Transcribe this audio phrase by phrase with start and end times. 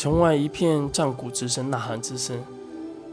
[0.00, 2.42] 城外一片战鼓之声、呐喊之声，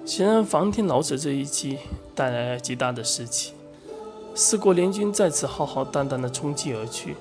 [0.06, 1.80] 显然房天老者这一击
[2.16, 3.52] 带来了极大的士气。
[4.34, 7.18] 四国联军再次浩浩荡荡地冲击而去。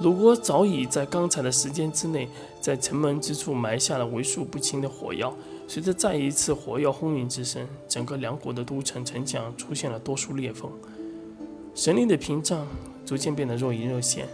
[0.00, 2.26] 鲁国早已在刚才的时间之内，
[2.58, 5.30] 在城门之处埋下了为数不清的火药。
[5.68, 10.70] 随着再一次火药轰鸣之声，整个梁国的都城城墙出现了多处裂缝，
[11.74, 12.66] 神力的屏障
[13.04, 14.26] 逐渐变得若隐若现。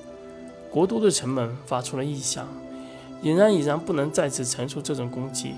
[0.70, 2.46] 国都的城门发出了异响。
[3.22, 5.54] 俨然已然不能再次承受这种攻击，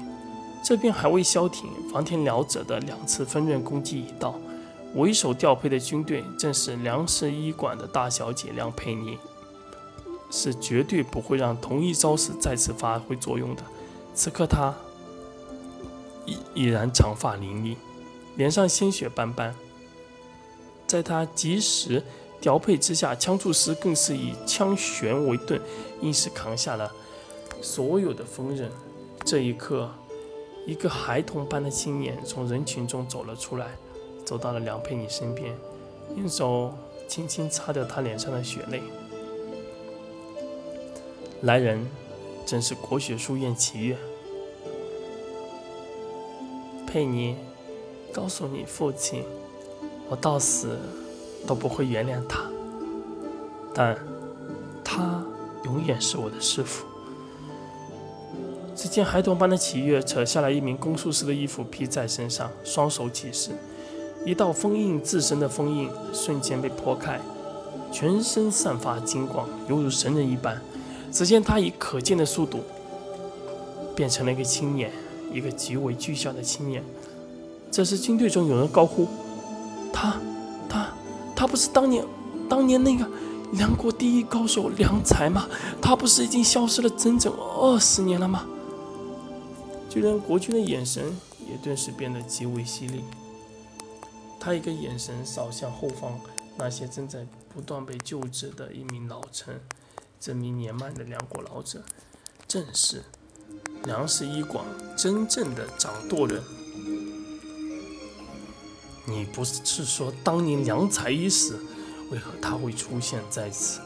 [0.62, 4.38] 这边还未消停，房田辽者的两次分刃攻击已到，
[4.94, 9.18] 为首调配的军队正是梁氏医馆的大小姐梁佩妮，
[10.30, 13.62] 是绝对不会让同一招式再次发挥作用的。
[14.14, 14.74] 此刻她
[16.26, 17.76] 已已然长发凌厉，
[18.36, 19.54] 脸上鲜血斑斑，
[20.86, 22.02] 在她及时
[22.40, 25.60] 调配之下，枪术师更是以枪旋为盾，
[26.02, 26.92] 硬是扛下了。
[27.64, 28.70] 所有的锋刃。
[29.24, 29.90] 这一刻，
[30.66, 33.68] 一个孩童般的青年从人群中走了出来，
[34.22, 35.56] 走到了梁佩妮身边，
[36.14, 36.74] 用手
[37.08, 38.82] 轻轻擦掉她脸上的血泪。
[41.40, 41.86] 来人，
[42.44, 43.96] 正是国学书院齐月。
[46.86, 47.34] 佩妮，
[48.12, 49.24] 告诉你父亲，
[50.10, 50.78] 我到死
[51.46, 52.44] 都不会原谅他，
[53.74, 53.98] 但
[54.84, 55.24] 他
[55.64, 56.84] 永远是我的师傅。
[58.76, 63.50] 只见孩童般的启月扯下来一名攻术师的衣服披在身上，双手起势，
[64.26, 67.20] 一道封印自身的封印瞬间被破开，
[67.92, 70.60] 全身散发金光，犹如神人一般。
[71.12, 72.64] 只见他以可见的速度
[73.94, 74.90] 变成了一个青年，
[75.32, 76.82] 一个极为巨小的青年。
[77.70, 79.06] 这时军队中有人高呼
[79.94, 80.16] ：“他，
[80.68, 80.88] 他，
[81.36, 82.04] 他不是当年，
[82.48, 83.08] 当年那个
[83.52, 85.46] 梁国第一高手梁才吗？
[85.80, 88.44] 他不是已经消失了整整二十年了吗？”
[89.94, 91.16] 就连国君的眼神
[91.48, 93.04] 也顿时变得极为犀利。
[94.40, 96.18] 他一个眼神扫向后方
[96.58, 97.24] 那些正在
[97.54, 99.60] 不断被救治的一名老臣，
[100.18, 101.84] 这名年迈的梁国老者，
[102.48, 103.04] 正是
[103.84, 104.64] 梁氏医馆
[104.96, 106.42] 真正的掌舵人。
[109.06, 111.60] 你不是说当年梁才医死，
[112.10, 113.80] 为何他会出现在此？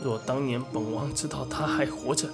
[0.00, 2.28] 若当年本王知道他还活着，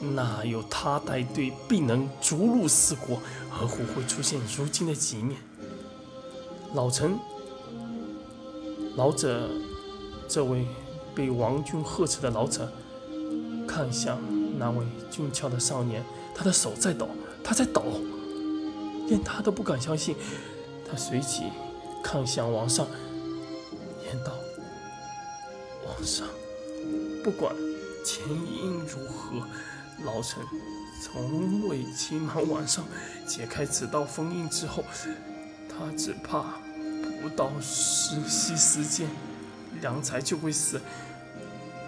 [0.00, 3.20] 那有他带队必能逐鹿四国，
[3.50, 5.40] 何苦会出现如今的局面？
[6.74, 7.16] 老臣，
[8.96, 9.48] 老者，
[10.28, 10.66] 这位
[11.14, 12.70] 被王军呵斥的老者，
[13.66, 14.18] 看向
[14.58, 16.04] 那位俊俏的少年，
[16.34, 17.08] 他的手在抖，
[17.44, 17.82] 他在抖，
[19.08, 20.16] 连他都不敢相信。
[20.90, 21.44] 他随即
[22.02, 22.86] 看向王上，
[24.04, 24.32] 言道
[25.86, 26.26] ：“王上。”
[27.24, 27.56] 不管
[28.04, 29.48] 前因如何，
[30.04, 30.44] 老臣
[31.02, 32.84] 从未期满晚上
[33.26, 34.84] 解开此道封印之后，
[35.66, 36.58] 他只怕
[37.22, 39.08] 不到十息时间，
[39.80, 40.78] 良才就会死。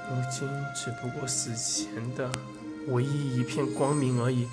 [0.09, 2.31] 如今只不过死前的
[2.89, 4.49] 唯一一片光明而已。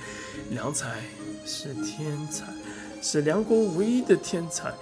[0.50, 1.02] 良才
[1.46, 2.44] 是天才，
[3.02, 4.74] 是梁国唯一的天才，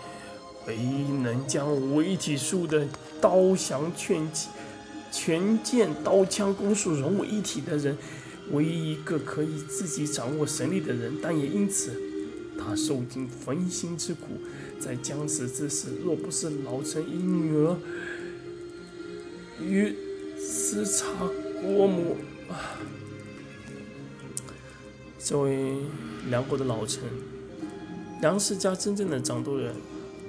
[0.65, 2.87] 唯一能将五一体术的
[3.21, 4.47] 刀降劝解。
[5.11, 7.97] 全剑刀枪攻术融为一体的人，
[8.51, 11.91] 唯一一个可以自己掌握神力的人，但也因此，
[12.57, 14.39] 他受尽焚心之苦。
[14.79, 17.77] 在将死之时，若不是老臣以女儿
[19.61, 19.93] 与
[20.39, 21.05] 私查
[21.61, 22.17] 国母，
[22.49, 22.79] 啊，
[25.19, 25.75] 这位
[26.29, 27.03] 梁国的老臣，
[28.21, 29.75] 梁氏家真正的掌舵人，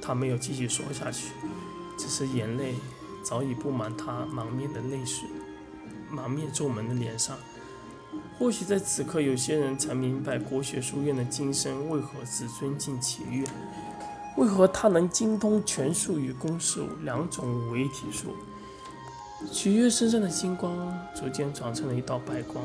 [0.03, 1.29] 他没有继续说下去，
[1.97, 2.75] 只是眼泪。
[3.23, 5.29] 早已布满他满面的泪水，
[6.11, 7.37] 满面皱纹的脸上。
[8.39, 13.45] 或许在此刻，有些人才明白国学书院的金生为何只尊敬启月，
[14.37, 18.35] 为何他能精通拳术与攻术两种为体术。
[19.51, 20.77] 启月身上的金光
[21.15, 22.65] 逐渐转成了一道白光。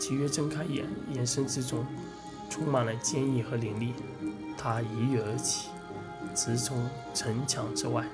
[0.00, 1.84] 启月睁开眼，眼神之中
[2.48, 3.92] 充满了坚毅和凌厉。
[4.56, 5.68] 他一跃而起，
[6.34, 8.04] 直冲城墙之外。